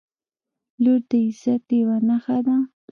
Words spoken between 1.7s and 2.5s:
یوه نښه